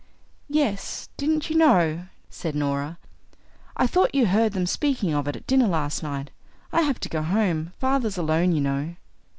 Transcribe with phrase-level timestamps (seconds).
[0.49, 2.05] "Yes, didn't you know?"
[2.55, 2.97] Norah said.
[3.77, 6.31] "I thought you heard them speaking of it at dinner last night.
[6.73, 8.95] I have to go home; father's alone, you know."